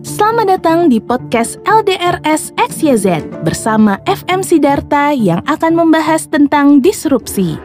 Selamat 0.00 0.56
datang 0.56 0.88
di 0.88 0.96
podcast 0.96 1.60
LDRS 1.68 2.56
XYZ 2.56 3.20
bersama 3.44 4.00
FM 4.08 4.40
Sidarta 4.40 5.12
yang 5.12 5.44
akan 5.44 5.76
membahas 5.76 6.24
tentang 6.24 6.80
disrupsi. 6.80 7.60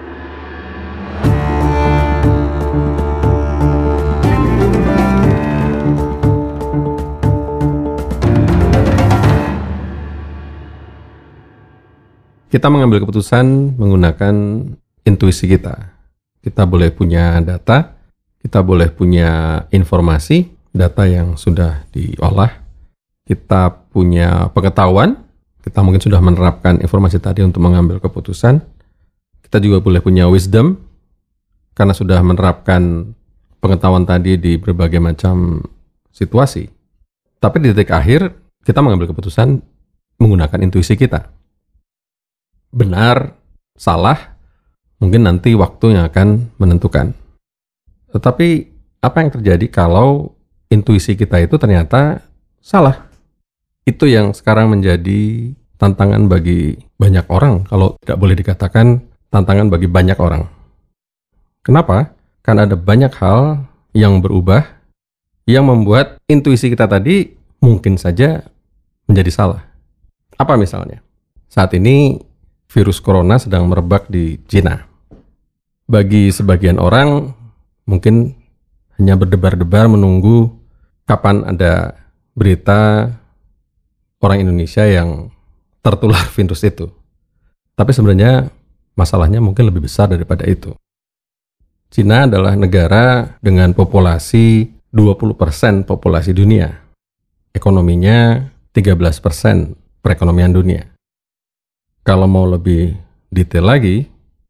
Kita 12.51 12.67
mengambil 12.67 12.99
keputusan 13.07 13.79
menggunakan 13.79 14.35
intuisi 15.07 15.47
kita. 15.47 15.95
Kita 16.43 16.67
boleh 16.67 16.91
punya 16.91 17.39
data, 17.39 17.95
kita 18.43 18.59
boleh 18.59 18.91
punya 18.91 19.63
informasi, 19.71 20.54
data 20.75 21.07
yang 21.07 21.39
sudah 21.39 21.87
diolah, 21.95 22.51
kita 23.23 23.71
punya 23.95 24.51
pengetahuan, 24.51 25.15
kita 25.63 25.79
mungkin 25.81 26.03
sudah 26.03 26.19
menerapkan 26.19 26.83
informasi 26.83 27.17
tadi 27.23 27.41
untuk 27.41 27.63
mengambil 27.63 28.03
keputusan, 28.03 28.59
kita 29.47 29.57
juga 29.63 29.79
boleh 29.79 30.03
punya 30.03 30.27
wisdom, 30.27 30.75
karena 31.71 31.95
sudah 31.95 32.19
menerapkan 32.19 33.15
pengetahuan 33.63 34.03
tadi 34.03 34.35
di 34.35 34.59
berbagai 34.59 34.99
macam 34.99 35.63
situasi. 36.11 36.67
Tapi 37.39 37.55
di 37.63 37.71
titik 37.71 37.95
akhir, 37.95 38.35
kita 38.61 38.83
mengambil 38.83 39.15
keputusan 39.15 39.63
menggunakan 40.19 40.59
intuisi 40.61 40.99
kita. 40.99 41.31
Benar, 42.75 43.31
salah, 43.79 44.35
mungkin 44.99 45.23
nanti 45.27 45.55
waktu 45.55 45.95
yang 45.95 46.03
akan 46.07 46.51
menentukan. 46.59 47.15
Tetapi 48.11 48.47
apa 49.03 49.17
yang 49.21 49.31
terjadi 49.31 49.65
kalau 49.69 50.34
intuisi 50.75 51.15
kita 51.15 51.39
itu 51.39 51.55
ternyata 51.55 52.19
salah. 52.59 53.07
Itu 53.87 54.11
yang 54.11 54.35
sekarang 54.35 54.75
menjadi 54.75 55.53
tantangan 55.79 56.27
bagi 56.27 56.75
banyak 56.99 57.25
orang, 57.31 57.63
kalau 57.67 57.95
tidak 58.03 58.17
boleh 58.19 58.35
dikatakan 58.35 58.99
tantangan 59.31 59.71
bagi 59.71 59.87
banyak 59.87 60.19
orang. 60.19 60.47
Kenapa? 61.63 62.11
Karena 62.43 62.67
ada 62.67 62.77
banyak 62.77 63.13
hal 63.15 63.65
yang 63.95 64.19
berubah 64.19 64.67
yang 65.45 65.69
membuat 65.69 66.17
intuisi 66.25 66.73
kita 66.73 66.89
tadi 66.89 67.33
mungkin 67.61 67.97
saja 67.97 68.41
menjadi 69.05 69.31
salah. 69.31 69.61
Apa 70.35 70.57
misalnya? 70.57 71.01
Saat 71.49 71.77
ini 71.77 72.19
virus 72.67 72.99
corona 72.99 73.37
sedang 73.39 73.69
merebak 73.69 74.09
di 74.09 74.41
Cina. 74.49 74.83
Bagi 75.85 76.33
sebagian 76.33 76.81
orang 76.81 77.31
mungkin 77.85 78.33
hanya 78.97 79.15
berdebar-debar 79.15 79.85
menunggu 79.85 80.49
kapan 81.05 81.45
ada 81.45 81.93
berita 82.33 83.09
orang 84.19 84.41
Indonesia 84.41 84.83
yang 84.85 85.29
tertular 85.85 86.25
virus 86.35 86.65
itu. 86.65 86.89
Tapi 87.77 87.91
sebenarnya 87.93 88.49
masalahnya 88.97 89.39
mungkin 89.39 89.69
lebih 89.69 89.85
besar 89.85 90.09
daripada 90.09 90.43
itu. 90.49 90.73
Cina 91.93 92.27
adalah 92.27 92.57
negara 92.57 93.37
dengan 93.39 93.71
populasi 93.71 94.67
20% 94.91 95.87
populasi 95.87 96.31
dunia. 96.35 96.71
Ekonominya 97.55 98.51
13% 98.75 100.03
perekonomian 100.03 100.51
dunia. 100.51 100.83
Kalau 102.03 102.27
mau 102.27 102.43
lebih 102.43 102.95
detail 103.31 103.65
lagi, 103.65 104.05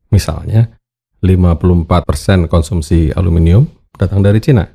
misalnya 0.10 0.74
54% 1.22 2.50
konsumsi 2.50 3.14
aluminium 3.14 3.70
datang 3.96 4.26
dari 4.26 4.42
Cina. 4.42 4.75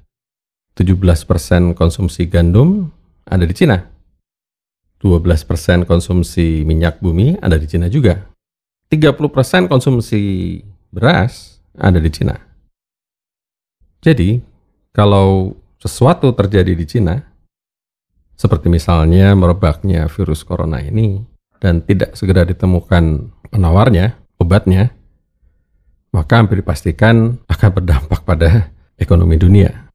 17% 0.81 1.77
konsumsi 1.77 2.25
gandum 2.25 2.89
ada 3.29 3.45
di 3.45 3.53
Cina. 3.53 3.85
12% 5.05 5.85
konsumsi 5.85 6.65
minyak 6.65 7.05
bumi 7.05 7.37
ada 7.45 7.61
di 7.61 7.69
Cina 7.69 7.93
juga. 7.93 8.25
30% 8.89 9.69
konsumsi 9.69 10.21
beras 10.89 11.61
ada 11.77 12.01
di 12.01 12.09
Cina. 12.09 12.33
Jadi, 14.01 14.41
kalau 14.97 15.53
sesuatu 15.77 16.33
terjadi 16.33 16.73
di 16.73 16.89
Cina, 16.89 17.21
seperti 18.33 18.73
misalnya 18.73 19.37
merebaknya 19.37 20.09
virus 20.09 20.41
corona 20.49 20.81
ini, 20.81 21.21
dan 21.61 21.85
tidak 21.85 22.17
segera 22.17 22.49
ditemukan 22.49 23.29
penawarnya, 23.53 24.17
obatnya, 24.41 24.97
maka 26.09 26.41
hampir 26.41 26.65
dipastikan 26.65 27.37
akan 27.45 27.69
berdampak 27.69 28.25
pada 28.25 28.73
ekonomi 28.97 29.37
dunia 29.37 29.90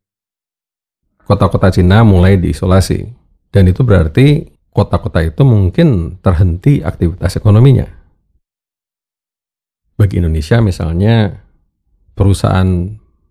kota-kota 1.26 1.74
Cina 1.74 2.06
mulai 2.06 2.38
diisolasi. 2.38 3.10
Dan 3.50 3.68
itu 3.68 3.82
berarti 3.82 4.46
kota-kota 4.70 5.24
itu 5.26 5.42
mungkin 5.42 6.20
terhenti 6.22 6.86
aktivitas 6.86 7.40
ekonominya. 7.40 7.88
Bagi 9.96 10.20
Indonesia 10.20 10.60
misalnya, 10.60 11.40
perusahaan 12.14 12.68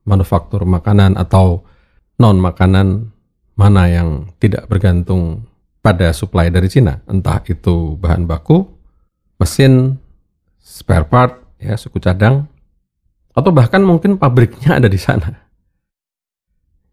manufaktur 0.09 0.65
makanan 0.65 1.21
atau 1.21 1.65
non-makanan 2.17 3.13
mana 3.55 3.85
yang 3.87 4.33
tidak 4.41 4.67
bergantung 4.67 5.45
pada 5.85 6.17
supply 6.17 6.49
dari 6.49 6.73
Cina, 6.73 7.05
entah 7.05 7.45
itu 7.45 8.01
bahan 8.01 8.25
baku, 8.25 8.65
mesin, 9.37 10.01
spare 10.57 11.05
part, 11.05 11.45
ya 11.61 11.77
suku 11.77 12.01
cadang, 12.01 12.49
atau 13.37 13.53
bahkan 13.53 13.85
mungkin 13.85 14.17
pabriknya 14.17 14.81
ada 14.81 14.89
di 14.89 14.97
sana. 14.97 15.44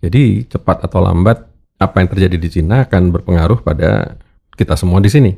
Jadi 0.01 0.50
cepat 0.50 0.81
atau 0.81 1.00
lambat 1.06 1.45
apa 1.78 1.95
yang 2.01 2.09
terjadi 2.09 2.38
di 2.38 2.50
Cina 2.50 2.85
akan 2.89 3.13
berpengaruh 3.13 3.62
pada 3.62 4.17
kita 4.57 4.73
semua 4.73 4.97
di 5.01 5.09
sini. 5.09 5.31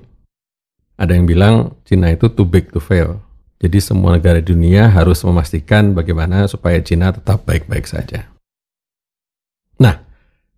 Ada 0.96 1.20
yang 1.20 1.28
bilang 1.28 1.76
Cina 1.84 2.12
itu 2.12 2.32
too 2.32 2.48
big 2.48 2.72
to 2.72 2.80
fail. 2.80 3.20
Jadi 3.64 3.80
semua 3.80 4.16
negara 4.16 4.44
dunia 4.44 4.92
harus 4.92 5.24
memastikan 5.24 5.96
bagaimana 5.96 6.48
supaya 6.52 6.84
Cina 6.84 7.16
tetap 7.16 7.48
baik-baik 7.48 7.88
saja. 7.88 8.28
Nah, 9.80 10.04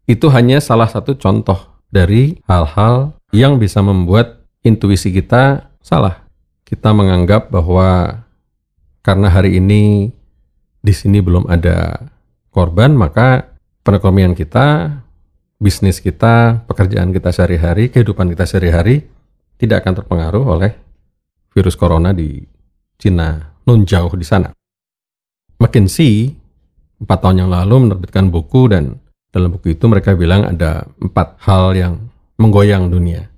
itu 0.10 0.26
hanya 0.34 0.58
salah 0.58 0.90
satu 0.90 1.14
contoh 1.18 1.58
dari 1.94 2.42
hal-hal 2.50 3.14
yang 3.30 3.62
bisa 3.62 3.82
membuat 3.86 4.46
intuisi 4.66 5.14
kita 5.14 5.70
salah. 5.86 6.26
Kita 6.66 6.94
menganggap 6.98 7.54
bahwa 7.54 8.22
karena 9.06 9.30
hari 9.30 9.62
ini 9.62 10.10
di 10.82 10.94
sini 10.94 11.22
belum 11.22 11.46
ada 11.46 12.10
korban, 12.50 12.98
maka 12.98 13.55
perekonomian 13.86 14.34
kita, 14.34 14.98
bisnis 15.62 16.02
kita, 16.02 16.66
pekerjaan 16.66 17.14
kita 17.14 17.30
sehari-hari, 17.30 17.94
kehidupan 17.94 18.34
kita 18.34 18.50
sehari-hari 18.50 19.06
tidak 19.62 19.86
akan 19.86 20.02
terpengaruh 20.02 20.44
oleh 20.58 20.72
virus 21.54 21.78
corona 21.78 22.12
di 22.12 22.42
Cina, 22.98 23.38
non 23.70 23.86
jauh 23.86 24.12
di 24.18 24.26
sana. 24.26 24.50
McKinsey 25.62 26.34
empat 27.00 27.18
tahun 27.22 27.46
yang 27.46 27.52
lalu 27.54 27.88
menerbitkan 27.88 28.34
buku 28.34 28.74
dan 28.74 28.98
dalam 29.30 29.54
buku 29.54 29.78
itu 29.78 29.86
mereka 29.86 30.18
bilang 30.18 30.50
ada 30.50 30.90
empat 31.00 31.38
hal 31.46 31.78
yang 31.78 31.94
menggoyang 32.42 32.90
dunia. 32.90 33.30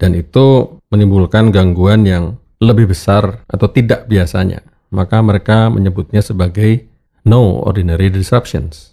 Dan 0.00 0.18
itu 0.18 0.78
menimbulkan 0.90 1.54
gangguan 1.54 2.02
yang 2.02 2.34
lebih 2.58 2.90
besar 2.90 3.46
atau 3.46 3.70
tidak 3.70 4.10
biasanya. 4.10 4.66
Maka 4.90 5.22
mereka 5.22 5.70
menyebutnya 5.70 6.22
sebagai 6.22 6.90
no 7.22 7.62
ordinary 7.62 8.10
disruptions 8.10 8.91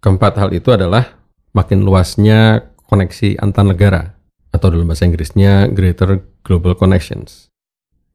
Keempat 0.00 0.40
hal 0.40 0.48
itu 0.56 0.72
adalah 0.72 1.20
makin 1.52 1.84
luasnya 1.84 2.72
koneksi 2.88 3.36
antar 3.36 3.68
negara 3.68 4.02
atau 4.48 4.72
dalam 4.72 4.88
bahasa 4.88 5.04
Inggrisnya 5.04 5.68
Greater 5.68 6.24
Global 6.40 6.72
Connections. 6.72 7.52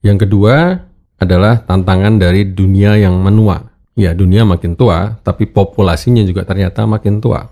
Yang 0.02 0.26
kedua 0.26 0.82
adalah 1.22 1.62
tantangan 1.64 2.18
dari 2.18 2.44
dunia 2.44 2.98
yang 2.98 3.22
menua. 3.22 3.70
Ya, 3.96 4.12
dunia 4.12 4.44
makin 4.44 4.76
tua, 4.76 5.16
tapi 5.24 5.48
populasinya 5.48 6.26
juga 6.28 6.44
ternyata 6.44 6.84
makin 6.84 7.24
tua. 7.24 7.48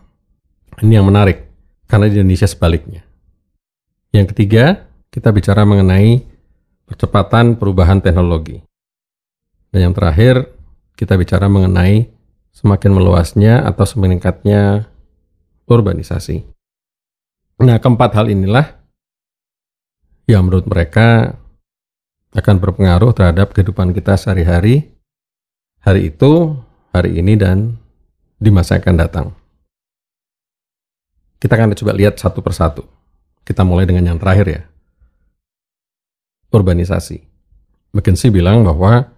Ini 0.83 0.99
yang 0.99 1.07
menarik, 1.07 1.47
karena 1.87 2.11
di 2.11 2.19
Indonesia 2.19 2.49
sebaliknya. 2.49 3.05
Yang 4.11 4.35
ketiga, 4.35 4.83
kita 5.07 5.31
bicara 5.31 5.63
mengenai 5.63 6.19
percepatan 6.83 7.55
perubahan 7.55 8.03
teknologi. 8.03 8.59
Dan 9.71 9.89
yang 9.89 9.93
terakhir, 9.95 10.51
kita 10.99 11.15
bicara 11.15 11.47
mengenai 11.47 12.11
semakin 12.53 12.93
meluasnya 12.93 13.65
atau 13.65 13.83
meningkatnya 13.97 14.87
urbanisasi. 15.65 16.45
Nah, 17.59 17.77
keempat 17.81 18.13
hal 18.13 18.29
inilah 18.29 18.77
yang 20.29 20.47
menurut 20.47 20.69
mereka 20.69 21.35
akan 22.33 22.55
berpengaruh 22.57 23.13
terhadap 23.13 23.53
kehidupan 23.53 23.93
kita 23.93 24.17
sehari-hari, 24.17 24.89
hari 25.81 26.09
itu, 26.13 26.57
hari 26.93 27.17
ini, 27.19 27.37
dan 27.37 27.77
di 28.41 28.49
masa 28.49 28.81
akan 28.81 28.95
datang. 28.97 29.27
Kita 31.37 31.59
akan 31.59 31.75
coba 31.75 31.93
lihat 31.93 32.17
satu 32.17 32.39
persatu. 32.39 32.87
Kita 33.43 33.67
mulai 33.67 33.83
dengan 33.83 34.15
yang 34.15 34.17
terakhir 34.17 34.47
ya. 34.47 34.61
Urbanisasi. 36.53 37.19
McKinsey 37.93 38.31
bilang 38.31 38.63
bahwa 38.63 39.11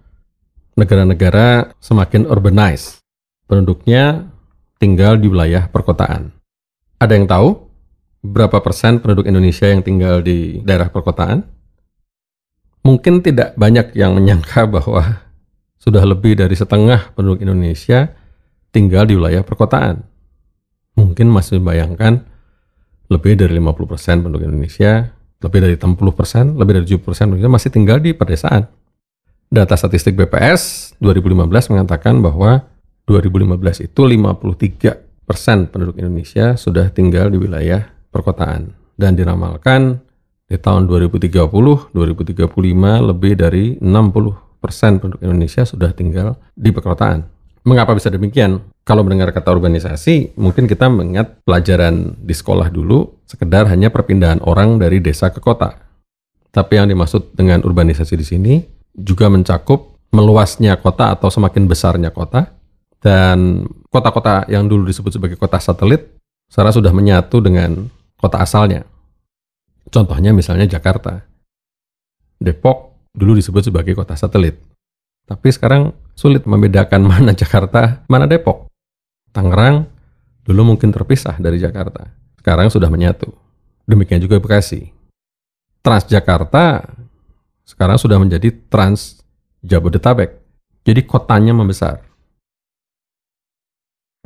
negara-negara 0.75 1.77
semakin 1.79 2.27
urbanized 2.27 3.04
penduduknya 3.45 4.29
tinggal 4.81 5.17
di 5.17 5.27
wilayah 5.29 5.69
perkotaan. 5.69 6.33
Ada 7.01 7.13
yang 7.17 7.27
tahu 7.29 7.65
berapa 8.25 8.57
persen 8.61 8.97
penduduk 8.97 9.29
Indonesia 9.29 9.69
yang 9.69 9.85
tinggal 9.85 10.25
di 10.25 10.61
daerah 10.65 10.89
perkotaan? 10.89 11.45
Mungkin 12.85 13.25
tidak 13.25 13.57
banyak 13.57 13.97
yang 13.97 14.17
menyangka 14.17 14.65
bahwa 14.75 15.25
sudah 15.81 16.01
lebih 16.01 16.37
dari 16.37 16.53
setengah 16.57 17.13
penduduk 17.13 17.45
Indonesia 17.45 18.09
tinggal 18.73 19.05
di 19.05 19.13
wilayah 19.17 19.45
perkotaan. 19.45 20.01
Mungkin 20.97 21.29
masih 21.29 21.61
membayangkan 21.61 22.23
lebih 23.11 23.37
dari 23.37 23.53
50% 23.61 24.25
penduduk 24.25 24.49
Indonesia, 24.49 25.13
lebih 25.43 25.59
dari 25.61 25.75
60%, 25.77 26.57
lebih 26.57 26.73
dari 26.81 26.85
70% 26.89 27.29
penduduk 27.29 27.53
masih 27.53 27.69
tinggal 27.69 28.01
di 28.01 28.17
pedesaan. 28.17 28.65
Data 29.45 29.77
statistik 29.77 30.17
BPS 30.17 30.95
2015 30.97 31.69
mengatakan 31.69 32.17
bahwa 32.17 32.65
2015 33.05 33.85
itu 33.85 34.01
53% 34.01 35.71
penduduk 35.71 35.95
Indonesia 36.01 36.57
sudah 36.57 36.89
tinggal 36.89 37.29
di 37.29 37.37
wilayah 37.37 37.85
perkotaan 38.09 38.73
dan 38.97 39.13
diramalkan 39.13 40.01
di 40.45 40.57
tahun 40.61 40.85
2030, 40.85 41.29
2035 41.93 43.09
lebih 43.09 43.33
dari 43.33 43.65
60% 43.81 45.01
penduduk 45.01 45.21
Indonesia 45.25 45.65
sudah 45.65 45.89
tinggal 45.93 46.37
di 46.53 46.69
perkotaan. 46.69 47.25
Mengapa 47.65 47.97
bisa 47.97 48.13
demikian? 48.13 48.61
Kalau 48.85 49.01
mendengar 49.01 49.33
kata 49.33 49.49
urbanisasi, 49.49 50.37
mungkin 50.37 50.69
kita 50.69 50.85
mengingat 50.85 51.41
pelajaran 51.41 52.13
di 52.21 52.33
sekolah 52.37 52.69
dulu 52.69 53.25
sekedar 53.25 53.65
hanya 53.73 53.89
perpindahan 53.89 54.37
orang 54.45 54.77
dari 54.77 55.01
desa 55.01 55.33
ke 55.33 55.41
kota. 55.41 55.81
Tapi 56.53 56.77
yang 56.77 56.85
dimaksud 56.93 57.33
dengan 57.33 57.65
urbanisasi 57.65 58.13
di 58.13 58.25
sini 58.25 58.53
juga 58.93 59.33
mencakup 59.33 59.97
meluasnya 60.13 60.77
kota 60.77 61.11
atau 61.11 61.27
semakin 61.27 61.65
besarnya 61.65 62.13
kota 62.13 62.54
dan 62.99 63.67
kota-kota 63.89 64.47
yang 64.51 64.65
dulu 64.65 64.87
disebut 64.89 65.15
sebagai 65.15 65.37
kota 65.37 65.57
satelit 65.61 66.15
sekarang 66.49 66.73
sudah 66.73 66.93
menyatu 66.93 67.41
dengan 67.41 67.89
kota 68.19 68.41
asalnya. 68.41 68.85
Contohnya 69.89 70.33
misalnya 70.33 70.65
Jakarta. 70.69 71.25
Depok 72.35 73.09
dulu 73.15 73.37
disebut 73.37 73.71
sebagai 73.71 73.95
kota 73.95 74.13
satelit. 74.17 74.59
Tapi 75.25 75.47
sekarang 75.49 75.95
sulit 76.13 76.45
membedakan 76.45 77.01
mana 77.11 77.31
Jakarta, 77.33 78.05
mana 78.05 78.29
Depok. 78.29 78.69
Tangerang 79.33 79.89
dulu 80.45 80.75
mungkin 80.75 80.93
terpisah 80.93 81.37
dari 81.41 81.57
Jakarta. 81.57 82.07
Sekarang 82.39 82.69
sudah 82.69 82.87
menyatu. 82.87 83.33
Demikian 83.85 84.21
juga 84.21 84.41
Bekasi. 84.41 84.93
Transjakarta 85.81 86.85
sekarang 87.65 87.97
sudah 87.97 88.17
menjadi 88.17 88.53
Trans 88.69 89.21
Jabodetabek. 89.61 90.41
Jadi 90.85 91.01
kotanya 91.05 91.53
membesar. 91.53 92.05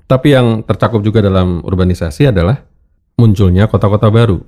Tapi 0.09 0.33
yang 0.33 0.65
tercakup 0.65 1.05
juga 1.05 1.21
dalam 1.21 1.61
urbanisasi 1.61 2.33
adalah 2.33 2.65
munculnya 3.13 3.69
kota-kota 3.69 4.09
baru. 4.09 4.41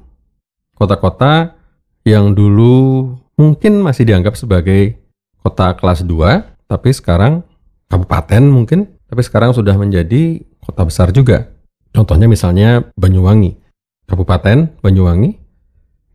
Kota-kota 0.74 1.54
yang 2.02 2.34
dulu 2.34 3.14
mungkin 3.38 3.86
masih 3.86 4.10
dianggap 4.10 4.34
sebagai 4.34 4.98
kota 5.46 5.78
kelas 5.78 6.02
2, 6.02 6.66
tapi 6.66 6.90
sekarang 6.90 7.46
kabupaten 7.94 8.42
mungkin, 8.42 8.90
tapi 9.06 9.22
sekarang 9.22 9.54
sudah 9.54 9.78
menjadi 9.78 10.42
kota 10.66 10.82
besar 10.82 11.14
juga. 11.14 11.54
Contohnya 11.94 12.26
misalnya 12.26 12.82
Banyuwangi. 12.98 13.62
Kabupaten 14.10 14.82
Banyuwangi 14.82 15.38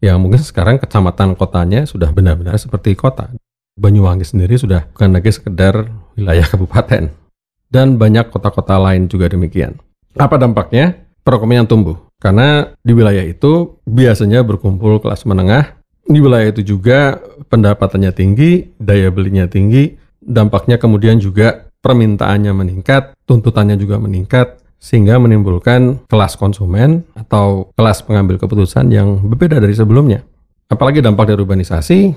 yang 0.02 0.18
mungkin 0.18 0.42
sekarang 0.42 0.82
kecamatan 0.82 1.38
kotanya 1.38 1.86
sudah 1.86 2.10
benar-benar 2.10 2.58
seperti 2.58 2.98
kota. 2.98 3.30
Banyuwangi 3.78 4.26
sendiri 4.26 4.58
sudah 4.58 4.90
bukan 4.90 5.14
lagi 5.14 5.30
sekedar 5.30 5.86
wilayah 6.18 6.48
kabupaten. 6.50 7.25
Dan 7.66 7.98
banyak 7.98 8.30
kota-kota 8.30 8.78
lain 8.78 9.10
juga 9.10 9.26
demikian. 9.30 9.76
Apa 10.16 10.38
dampaknya? 10.38 11.06
Perekonomian 11.26 11.66
tumbuh. 11.66 11.98
Karena 12.16 12.72
di 12.80 12.96
wilayah 12.96 13.26
itu 13.26 13.76
biasanya 13.84 14.40
berkumpul 14.46 15.02
kelas 15.02 15.26
menengah. 15.28 15.76
Di 16.06 16.22
wilayah 16.22 16.54
itu 16.54 16.62
juga 16.62 17.18
pendapatannya 17.50 18.14
tinggi, 18.14 18.72
daya 18.78 19.10
belinya 19.10 19.50
tinggi. 19.50 19.98
Dampaknya 20.22 20.78
kemudian 20.78 21.18
juga 21.18 21.66
permintaannya 21.82 22.50
meningkat, 22.54 23.14
tuntutannya 23.26 23.74
juga 23.78 23.98
meningkat, 23.98 24.58
sehingga 24.78 25.18
menimbulkan 25.18 26.06
kelas 26.06 26.38
konsumen 26.38 27.02
atau 27.14 27.70
kelas 27.74 28.06
pengambil 28.06 28.38
keputusan 28.38 28.90
yang 28.94 29.18
berbeda 29.26 29.58
dari 29.58 29.74
sebelumnya. 29.74 30.22
Apalagi 30.66 30.98
dampak 30.98 31.30
dari 31.30 31.42
urbanisasi, 31.42 32.14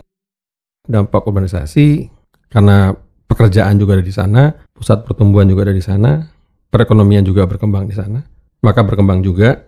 dampak 0.89 1.21
urbanisasi 1.25 2.09
karena 2.49 2.93
pekerjaan 3.29 3.77
juga 3.77 3.97
ada 3.97 4.05
di 4.05 4.13
sana, 4.13 4.49
pusat 4.79 5.03
pertumbuhan 5.03 5.43
juga 5.43 5.67
ada 5.67 5.75
di 5.75 5.83
sana, 5.83 6.31
perekonomian 6.71 7.27
juga 7.27 7.43
berkembang 7.43 7.91
di 7.91 7.95
sana, 7.99 8.23
maka 8.63 8.79
berkembang 8.79 9.19
juga 9.19 9.67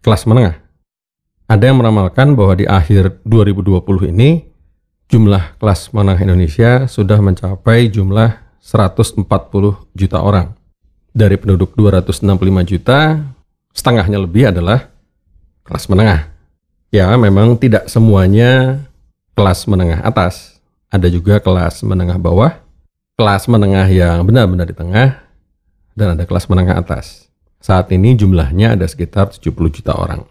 kelas 0.00 0.24
menengah. 0.24 0.56
Ada 1.46 1.70
yang 1.70 1.78
meramalkan 1.78 2.32
bahwa 2.32 2.56
di 2.56 2.64
akhir 2.64 3.20
2020 3.28 4.10
ini 4.10 4.48
jumlah 5.12 5.60
kelas 5.60 5.92
menengah 5.94 6.24
Indonesia 6.24 6.88
sudah 6.88 7.20
mencapai 7.22 7.86
jumlah 7.92 8.34
140 8.64 9.22
juta 9.94 10.18
orang 10.18 10.56
dari 11.14 11.38
penduduk 11.38 11.72
265 11.78 12.26
juta, 12.66 13.22
setengahnya 13.70 14.18
lebih 14.20 14.50
adalah 14.50 14.90
kelas 15.64 15.86
menengah. 15.88 16.28
Ya, 16.90 17.08
memang 17.16 17.56
tidak 17.56 17.88
semuanya 17.88 18.82
kelas 19.32 19.64
menengah 19.64 20.04
atas. 20.04 20.60
Ada 20.92 21.08
juga 21.10 21.40
kelas 21.40 21.82
menengah 21.82 22.20
bawah, 22.20 22.58
kelas 23.16 23.48
menengah 23.48 23.88
yang 23.88 24.28
benar-benar 24.28 24.68
di 24.68 24.76
tengah, 24.76 25.24
dan 25.96 26.12
ada 26.12 26.28
kelas 26.28 26.52
menengah 26.52 26.76
atas. 26.76 27.32
Saat 27.64 27.88
ini 27.90 28.12
jumlahnya 28.12 28.76
ada 28.76 28.84
sekitar 28.84 29.32
70 29.32 29.56
juta 29.72 29.96
orang. 29.96 30.28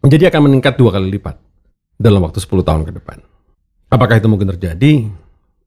Jadi 0.00 0.24
akan 0.24 0.48
meningkat 0.48 0.80
dua 0.80 0.96
kali 0.96 1.12
lipat 1.12 1.36
dalam 2.00 2.24
waktu 2.24 2.40
10 2.40 2.64
tahun 2.64 2.82
ke 2.88 2.92
depan. 2.96 3.20
Apakah 3.92 4.16
itu 4.16 4.26
mungkin 4.32 4.48
terjadi? 4.56 5.12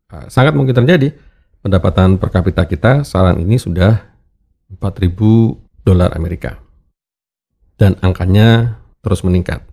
Ah, 0.09 0.27
sangat 0.27 0.57
mungkin 0.57 0.73
terjadi. 0.73 1.13
Pendapatan 1.59 2.17
per 2.17 2.33
kapita 2.33 2.65
kita 2.65 3.03
saat 3.05 3.35
ini 3.37 3.59
sudah 3.59 3.99
4.000 4.73 5.11
dolar 5.85 6.15
Amerika. 6.15 6.57
Dan 7.75 7.99
angkanya 8.01 8.79
terus 9.03 9.21
meningkat. 9.21 9.63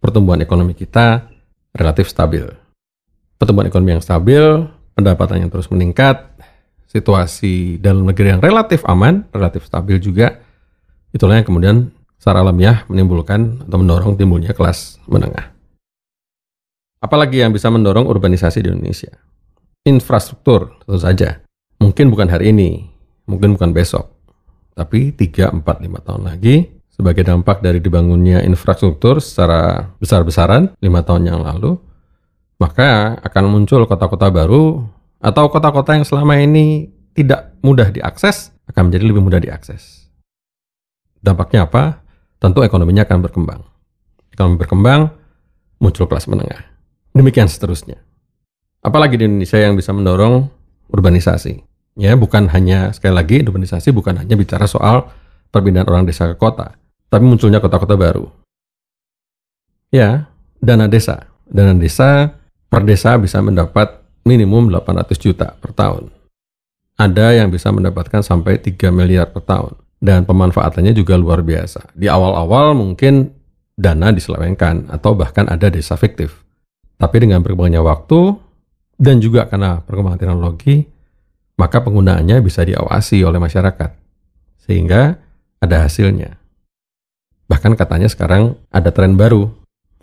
Pertumbuhan 0.00 0.40
ekonomi 0.40 0.72
kita 0.72 1.28
relatif 1.76 2.08
stabil. 2.08 2.48
Pertumbuhan 3.36 3.68
ekonomi 3.68 3.96
yang 3.96 4.04
stabil, 4.04 4.68
pendapatan 4.94 5.44
yang 5.46 5.50
terus 5.50 5.68
meningkat, 5.68 6.24
situasi 6.88 7.82
dalam 7.82 8.06
negeri 8.06 8.38
yang 8.38 8.40
relatif 8.40 8.86
aman, 8.86 9.26
relatif 9.34 9.66
stabil 9.66 9.98
juga, 9.98 10.38
itulah 11.10 11.42
yang 11.42 11.46
kemudian 11.46 11.76
secara 12.18 12.40
alamiah 12.40 12.86
menimbulkan 12.86 13.66
atau 13.66 13.76
mendorong 13.76 14.14
timbulnya 14.14 14.54
kelas 14.54 15.02
menengah. 15.10 15.50
Apalagi 17.02 17.44
yang 17.44 17.52
bisa 17.52 17.68
mendorong 17.68 18.08
urbanisasi 18.08 18.64
di 18.64 18.72
Indonesia? 18.72 19.12
Infrastruktur, 19.84 20.80
tentu 20.80 20.96
saja. 20.96 21.44
Mungkin 21.76 22.08
bukan 22.08 22.32
hari 22.32 22.54
ini, 22.54 22.88
mungkin 23.28 23.60
bukan 23.60 23.76
besok, 23.76 24.08
tapi 24.72 25.12
3, 25.12 25.52
4, 25.52 25.60
5 25.60 26.06
tahun 26.06 26.22
lagi 26.24 26.72
sebagai 26.94 27.26
dampak 27.26 27.58
dari 27.58 27.82
dibangunnya 27.82 28.40
infrastruktur 28.46 29.18
secara 29.18 29.90
besar-besaran 29.98 30.78
5 30.78 31.06
tahun 31.06 31.22
yang 31.28 31.42
lalu, 31.42 31.76
maka 32.56 33.18
akan 33.20 33.44
muncul 33.50 33.82
kota-kota 33.84 34.30
baru 34.30 34.86
atau 35.24 35.48
kota-kota 35.48 35.96
yang 35.96 36.04
selama 36.04 36.36
ini 36.36 36.92
tidak 37.16 37.56
mudah 37.64 37.88
diakses 37.88 38.52
akan 38.68 38.92
menjadi 38.92 39.04
lebih 39.08 39.24
mudah 39.24 39.40
diakses. 39.40 40.12
Dampaknya 41.24 41.64
apa? 41.64 42.04
Tentu 42.36 42.60
ekonominya 42.60 43.08
akan 43.08 43.24
berkembang. 43.24 43.64
Ekonomi 44.28 44.60
berkembang, 44.60 45.08
muncul 45.80 46.04
kelas 46.04 46.28
menengah. 46.28 46.60
Demikian 47.16 47.48
seterusnya. 47.48 47.96
Apalagi 48.84 49.16
di 49.16 49.24
Indonesia 49.24 49.56
yang 49.56 49.72
bisa 49.80 49.96
mendorong 49.96 50.44
urbanisasi. 50.92 51.64
Ya, 51.96 52.12
bukan 52.18 52.52
hanya 52.52 52.92
sekali 52.92 53.16
lagi 53.16 53.40
urbanisasi 53.40 53.94
bukan 53.94 54.20
hanya 54.20 54.36
bicara 54.36 54.68
soal 54.68 55.08
perpindahan 55.48 55.88
orang 55.88 56.04
desa 56.04 56.28
ke 56.28 56.36
kota, 56.36 56.76
tapi 57.08 57.24
munculnya 57.24 57.62
kota-kota 57.64 57.96
baru. 57.96 58.28
Ya, 59.88 60.28
dana 60.60 60.90
desa. 60.90 61.32
Dana 61.48 61.72
desa 61.72 62.36
per 62.68 62.82
desa 62.84 63.14
bisa 63.16 63.38
mendapat 63.40 64.03
minimum 64.24 64.72
800 64.72 65.16
juta 65.20 65.54
per 65.60 65.72
tahun. 65.76 66.10
Ada 66.96 67.38
yang 67.38 67.52
bisa 67.52 67.70
mendapatkan 67.70 68.24
sampai 68.24 68.58
3 68.58 68.90
miliar 68.90 69.30
per 69.30 69.44
tahun. 69.44 69.74
Dan 70.04 70.28
pemanfaatannya 70.28 70.92
juga 70.92 71.16
luar 71.16 71.40
biasa. 71.40 71.96
Di 71.96 72.12
awal-awal 72.12 72.76
mungkin 72.76 73.32
dana 73.74 74.12
diselewengkan 74.12 74.92
atau 74.92 75.16
bahkan 75.16 75.48
ada 75.48 75.72
desa 75.72 75.96
fiktif. 75.96 76.44
Tapi 77.00 77.16
dengan 77.24 77.40
berkembangnya 77.40 77.80
waktu 77.80 78.36
dan 79.00 79.18
juga 79.18 79.48
karena 79.50 79.82
perkembangan 79.82 80.20
teknologi, 80.20 80.86
maka 81.58 81.82
penggunaannya 81.82 82.36
bisa 82.44 82.62
diawasi 82.62 83.24
oleh 83.26 83.40
masyarakat. 83.42 83.90
Sehingga 84.62 85.18
ada 85.58 85.76
hasilnya. 85.84 86.38
Bahkan 87.48 87.76
katanya 87.76 88.08
sekarang 88.08 88.56
ada 88.72 88.88
tren 88.92 89.16
baru. 89.16 89.50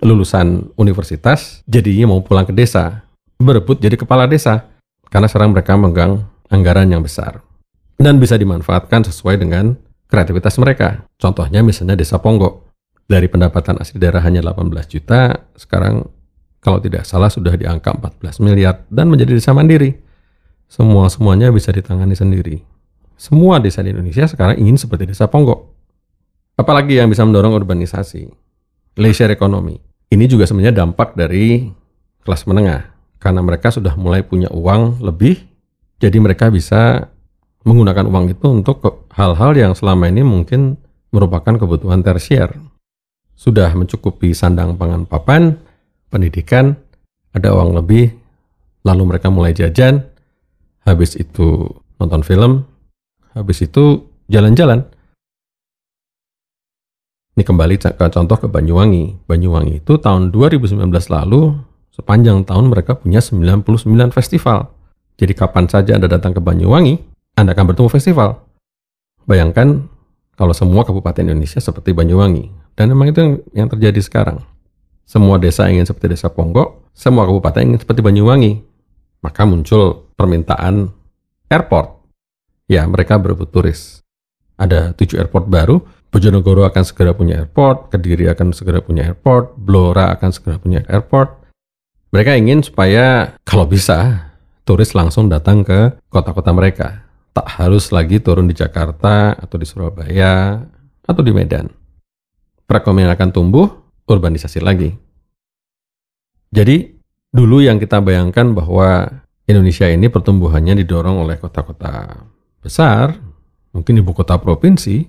Lulusan 0.01 0.73
universitas 0.81 1.61
jadinya 1.69 2.09
mau 2.09 2.25
pulang 2.25 2.45
ke 2.45 2.53
desa. 2.53 3.05
Berebut 3.41 3.81
jadi 3.81 3.97
kepala 3.97 4.29
desa. 4.29 4.69
Karena 5.09 5.25
sekarang 5.25 5.51
mereka 5.51 5.73
megang 5.75 6.29
anggaran 6.47 6.87
yang 6.87 7.01
besar. 7.01 7.41
Dan 7.97 8.21
bisa 8.21 8.37
dimanfaatkan 8.37 9.01
sesuai 9.09 9.41
dengan 9.41 9.75
kreativitas 10.07 10.55
mereka. 10.61 11.03
Contohnya 11.17 11.65
misalnya 11.65 11.97
desa 11.97 12.21
Ponggok. 12.21 12.69
Dari 13.11 13.27
pendapatan 13.27 13.75
asli 13.81 13.99
daerah 13.99 14.23
hanya 14.23 14.39
18 14.39 14.71
juta, 14.87 15.35
sekarang 15.59 16.07
kalau 16.63 16.79
tidak 16.79 17.03
salah 17.03 17.27
sudah 17.27 17.59
di 17.59 17.67
angka 17.67 17.91
14 17.91 18.39
miliar 18.39 18.87
dan 18.87 19.11
menjadi 19.11 19.35
desa 19.35 19.51
mandiri. 19.51 19.99
Semua-semuanya 20.71 21.51
bisa 21.51 21.75
ditangani 21.75 22.15
sendiri. 22.15 22.63
Semua 23.19 23.59
desa 23.59 23.83
di 23.83 23.91
Indonesia 23.91 24.23
sekarang 24.31 24.55
ingin 24.63 24.79
seperti 24.79 25.11
desa 25.11 25.27
Ponggok. 25.27 25.75
Apalagi 26.55 27.03
yang 27.03 27.11
bisa 27.11 27.27
mendorong 27.27 27.51
urbanisasi, 27.51 28.31
leisure 28.95 29.33
ekonomi. 29.33 29.75
Ini 30.07 30.25
juga 30.31 30.47
sebenarnya 30.47 30.83
dampak 30.83 31.19
dari 31.19 31.67
kelas 32.23 32.47
menengah 32.47 32.90
karena 33.21 33.45
mereka 33.45 33.69
sudah 33.69 33.93
mulai 33.93 34.25
punya 34.25 34.49
uang 34.49 35.05
lebih, 35.05 35.37
jadi 36.01 36.17
mereka 36.17 36.49
bisa 36.49 37.05
menggunakan 37.61 38.09
uang 38.09 38.33
itu 38.33 38.47
untuk 38.49 39.05
hal-hal 39.13 39.53
yang 39.53 39.77
selama 39.77 40.09
ini 40.09 40.25
mungkin 40.25 40.81
merupakan 41.13 41.53
kebutuhan 41.53 42.01
tersier. 42.01 42.49
Sudah 43.37 43.69
mencukupi 43.77 44.33
sandang 44.33 44.73
pangan 44.73 45.05
papan, 45.05 45.53
pendidikan, 46.09 46.73
ada 47.29 47.53
uang 47.53 47.77
lebih, 47.77 48.09
lalu 48.81 49.03
mereka 49.05 49.29
mulai 49.29 49.53
jajan, 49.53 50.01
habis 50.81 51.13
itu 51.13 51.69
nonton 52.01 52.25
film, 52.25 52.65
habis 53.37 53.61
itu 53.61 54.09
jalan-jalan. 54.33 54.81
Ini 57.37 57.47
kembali 57.47 57.79
ke 57.79 58.05
contoh 58.11 58.37
ke 58.37 58.47
Banyuwangi. 58.49 59.23
Banyuwangi 59.29 59.79
itu 59.79 59.95
tahun 60.01 60.33
2019 60.35 60.83
lalu, 61.07 61.55
sepanjang 61.91 62.47
tahun 62.47 62.71
mereka 62.71 62.97
punya 62.97 63.19
99 63.19 64.15
festival. 64.15 64.71
Jadi 65.19 65.33
kapan 65.37 65.69
saja 65.69 65.95
Anda 65.99 66.09
datang 66.09 66.33
ke 66.33 66.41
Banyuwangi, 66.41 66.97
Anda 67.37 67.53
akan 67.53 67.71
bertemu 67.71 67.89
festival. 67.91 68.41
Bayangkan 69.29 69.85
kalau 70.33 70.55
semua 70.57 70.81
kabupaten 70.81 71.21
Indonesia 71.21 71.61
seperti 71.61 71.93
Banyuwangi. 71.93 72.49
Dan 72.73 72.95
memang 72.95 73.11
itu 73.11 73.19
yang, 73.21 73.33
yang 73.53 73.67
terjadi 73.69 74.01
sekarang. 74.01 74.41
Semua 75.05 75.37
desa 75.37 75.67
ingin 75.67 75.85
seperti 75.85 76.15
desa 76.15 76.31
Ponggok, 76.31 76.89
semua 76.95 77.27
kabupaten 77.27 77.61
ingin 77.61 77.79
seperti 77.83 78.01
Banyuwangi. 78.01 78.63
Maka 79.21 79.45
muncul 79.45 80.09
permintaan 80.17 80.89
airport. 81.51 82.01
Ya, 82.65 82.87
mereka 82.87 83.19
berebut 83.19 83.51
turis. 83.53 84.01
Ada 84.57 84.95
tujuh 84.97 85.19
airport 85.21 85.45
baru, 85.51 85.83
Bojonegoro 86.11 86.67
akan 86.67 86.83
segera 86.83 87.15
punya 87.15 87.43
airport, 87.43 87.87
Kediri 87.87 88.27
akan 88.27 88.51
segera 88.51 88.83
punya 88.83 89.07
airport, 89.07 89.55
Blora 89.55 90.11
akan 90.11 90.29
segera 90.31 90.59
punya 90.59 90.83
airport. 90.91 91.40
Mereka 92.11 92.35
ingin 92.35 92.59
supaya 92.59 93.39
kalau 93.47 93.63
bisa 93.63 94.31
turis 94.67 94.91
langsung 94.91 95.31
datang 95.31 95.63
ke 95.63 95.95
kota-kota 96.11 96.51
mereka. 96.51 97.07
Tak 97.31 97.47
harus 97.55 97.95
lagi 97.95 98.19
turun 98.19 98.51
di 98.51 98.55
Jakarta 98.55 99.31
atau 99.31 99.55
di 99.55 99.63
Surabaya 99.63 100.59
atau 101.07 101.23
di 101.23 101.31
Medan. 101.31 101.71
Perekonomian 102.67 103.15
akan 103.15 103.29
tumbuh, 103.31 103.67
urbanisasi 104.11 104.59
lagi. 104.59 104.91
Jadi, 106.51 106.99
dulu 107.31 107.63
yang 107.63 107.79
kita 107.79 108.03
bayangkan 108.03 108.51
bahwa 108.51 109.07
Indonesia 109.47 109.87
ini 109.87 110.11
pertumbuhannya 110.11 110.83
didorong 110.83 111.23
oleh 111.23 111.39
kota-kota 111.39 112.27
besar, 112.59 113.15
mungkin 113.71 114.03
ibu 114.03 114.11
kota 114.11 114.35
provinsi, 114.35 115.07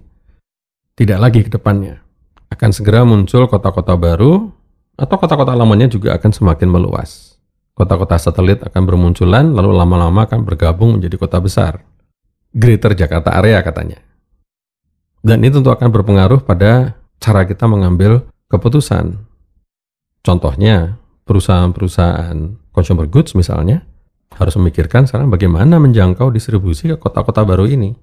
tidak 0.94 1.18
lagi 1.18 1.42
ke 1.42 1.50
depannya. 1.50 1.99
Akan 2.47 2.71
segera 2.71 3.02
muncul 3.02 3.50
kota-kota 3.50 3.99
baru, 3.99 4.54
atau 4.96 5.16
kota-kota 5.16 5.56
lamanya 5.56 5.88
juga 5.88 6.14
akan 6.16 6.30
semakin 6.30 6.68
meluas. 6.68 7.40
Kota-kota 7.72 8.20
satelit 8.20 8.61
akan 8.61 8.82
bermunculan, 8.84 9.56
lalu 9.56 9.72
lama-lama 9.72 10.28
akan 10.28 10.44
bergabung 10.44 11.00
menjadi 11.00 11.16
kota 11.16 11.40
besar. 11.40 11.80
Greater 12.52 12.92
Jakarta 12.92 13.32
Area 13.32 13.64
katanya. 13.64 13.96
Dan 15.25 15.40
ini 15.40 15.49
tentu 15.49 15.72
akan 15.72 15.88
berpengaruh 15.88 16.44
pada 16.44 17.00
cara 17.16 17.49
kita 17.49 17.64
mengambil 17.64 18.28
keputusan. 18.52 19.25
Contohnya, 20.20 21.00
perusahaan-perusahaan 21.25 22.37
consumer 22.75 23.08
goods 23.08 23.32
misalnya 23.32 23.87
harus 24.37 24.52
memikirkan 24.61 25.08
sekarang 25.08 25.32
bagaimana 25.32 25.80
menjangkau 25.80 26.28
distribusi 26.28 26.92
ke 26.92 26.96
kota-kota 27.00 27.40
baru 27.46 27.64
ini. 27.64 27.96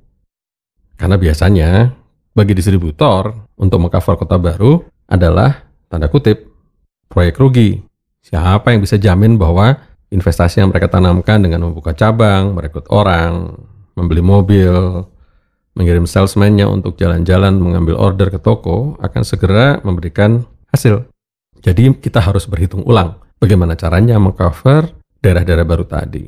Karena 0.97 1.15
biasanya 1.15 1.93
bagi 2.33 2.57
distributor 2.57 3.47
untuk 3.59 3.77
mengcover 3.85 4.17
kota 4.17 4.41
baru 4.41 4.81
adalah 5.05 5.69
tanda 5.89 6.09
kutip 6.09 6.48
proyek 7.09 7.41
rugi. 7.41 7.81
Siapa 8.21 8.71
yang 8.71 8.85
bisa 8.85 8.95
jamin 9.01 9.35
bahwa 9.35 9.75
investasi 10.13 10.61
yang 10.61 10.69
mereka 10.69 10.89
tanamkan 10.89 11.41
dengan 11.41 11.69
membuka 11.69 11.97
cabang, 11.97 12.53
merekrut 12.53 12.85
orang, 12.93 13.57
membeli 13.97 14.21
mobil, 14.21 15.03
mengirim 15.73 16.05
salesman-nya 16.05 16.69
untuk 16.69 16.95
jalan-jalan 16.97 17.57
mengambil 17.57 17.97
order 17.97 18.29
ke 18.29 18.39
toko 18.41 18.97
akan 19.01 19.21
segera 19.25 19.81
memberikan 19.81 20.45
hasil. 20.73 21.09
Jadi 21.59 21.91
kita 21.99 22.23
harus 22.23 22.47
berhitung 22.47 22.87
ulang 22.87 23.19
bagaimana 23.39 23.75
caranya 23.75 24.15
mengcover 24.19 24.91
daerah-daerah 25.19 25.65
baru 25.67 25.85
tadi. 25.85 26.27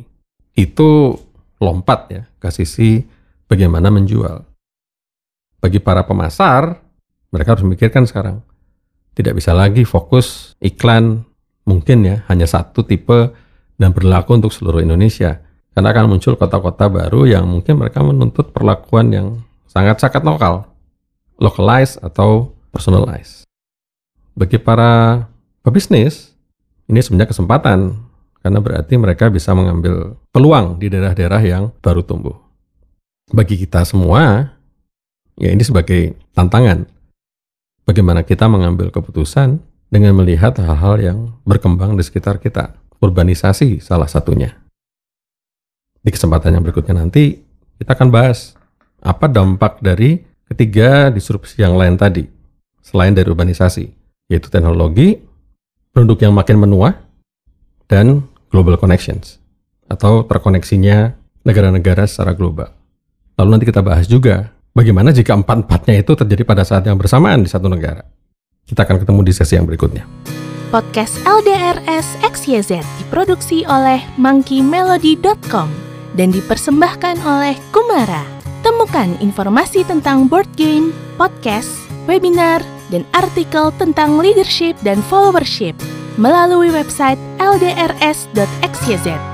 Itu 0.55 1.15
lompat 1.61 1.99
ya 2.11 2.23
ke 2.39 2.49
sisi 2.51 2.99
bagaimana 3.47 3.87
menjual. 3.91 4.43
Bagi 5.61 5.77
para 5.77 6.01
pemasar, 6.03 6.81
mereka 7.29 7.53
harus 7.55 7.63
memikirkan 7.63 8.03
sekarang. 8.09 8.41
Tidak 9.11 9.33
bisa 9.35 9.51
lagi 9.51 9.83
fokus 9.83 10.55
iklan 10.63 11.27
mungkin 11.67 12.07
ya 12.07 12.23
hanya 12.31 12.47
satu 12.47 12.83
tipe 12.87 13.35
dan 13.75 13.91
berlaku 13.91 14.39
untuk 14.39 14.51
seluruh 14.53 14.79
Indonesia. 14.79 15.43
Karena 15.71 15.95
akan 15.95 16.15
muncul 16.15 16.35
kota-kota 16.35 16.91
baru 16.91 17.23
yang 17.27 17.47
mungkin 17.47 17.79
mereka 17.79 18.03
menuntut 18.03 18.51
perlakuan 18.51 19.07
yang 19.15 19.27
sangat-sangat 19.71 20.19
lokal, 20.19 20.67
localized 21.39 21.95
atau 22.03 22.51
personalized. 22.75 23.47
Bagi 24.35 24.59
para 24.59 25.23
pebisnis, 25.63 26.35
ini 26.91 26.99
sebenarnya 26.99 27.31
kesempatan 27.31 27.95
karena 28.43 28.59
berarti 28.59 28.99
mereka 28.99 29.31
bisa 29.31 29.55
mengambil 29.55 30.19
peluang 30.35 30.75
di 30.75 30.91
daerah-daerah 30.91 31.39
yang 31.39 31.63
baru 31.79 32.03
tumbuh. 32.03 32.35
Bagi 33.31 33.55
kita 33.55 33.87
semua, 33.87 34.51
ya 35.39 35.55
ini 35.55 35.63
sebagai 35.63 36.19
tantangan. 36.35 36.83
Bagaimana 37.85 38.21
kita 38.21 38.45
mengambil 38.45 38.93
keputusan 38.93 39.57
dengan 39.91 40.15
melihat 40.15 40.55
hal-hal 40.57 40.95
yang 41.03 41.19
berkembang 41.43 41.99
di 41.99 42.03
sekitar 42.07 42.39
kita. 42.39 42.79
Urbanisasi 43.03 43.83
salah 43.83 44.07
satunya. 44.07 44.55
Di 46.01 46.09
kesempatan 46.09 46.55
yang 46.55 46.63
berikutnya 46.63 47.03
nanti, 47.03 47.43
kita 47.77 47.93
akan 47.93 48.09
bahas 48.09 48.55
apa 49.01 49.25
dampak 49.25 49.81
dari 49.83 50.21
ketiga 50.47 51.09
disrupsi 51.09 51.61
yang 51.61 51.75
lain 51.75 51.97
tadi, 51.97 52.25
selain 52.81 53.13
dari 53.13 53.27
urbanisasi, 53.29 53.85
yaitu 54.29 54.47
teknologi, 54.53 55.17
produk 55.91 56.29
yang 56.29 56.33
makin 56.33 56.61
menua, 56.61 56.97
dan 57.89 58.25
global 58.53 58.77
connections, 58.77 59.41
atau 59.89 60.21
terkoneksinya 60.25 61.17
negara-negara 61.41 62.05
secara 62.05 62.37
global. 62.37 62.69
Lalu 63.37 63.49
nanti 63.57 63.65
kita 63.65 63.81
bahas 63.81 64.05
juga 64.05 64.53
bagaimana 64.71 65.15
jika 65.15 65.35
empat-empatnya 65.35 66.01
itu 66.01 66.11
terjadi 66.15 66.43
pada 66.43 66.63
saat 66.67 66.87
yang 66.87 66.99
bersamaan 66.99 67.43
di 67.43 67.49
satu 67.51 67.67
negara. 67.71 68.03
Kita 68.67 68.87
akan 68.87 69.03
ketemu 69.03 69.19
di 69.23 69.33
sesi 69.35 69.53
yang 69.59 69.67
berikutnya. 69.67 70.07
Podcast 70.71 71.19
LDRS 71.27 72.15
XYZ 72.23 72.79
diproduksi 73.03 73.67
oleh 73.67 73.99
monkeymelody.com 74.15 75.67
dan 76.15 76.31
dipersembahkan 76.31 77.19
oleh 77.27 77.59
Kumara. 77.75 78.23
Temukan 78.63 79.19
informasi 79.19 79.83
tentang 79.83 80.31
board 80.31 80.47
game, 80.55 80.95
podcast, 81.19 81.67
webinar, 82.07 82.63
dan 82.87 83.03
artikel 83.11 83.73
tentang 83.75 84.19
leadership 84.19 84.79
dan 84.83 85.03
followership 85.07 85.75
melalui 86.19 86.69
website 86.69 87.19
ldrs.xyz. 87.39 89.30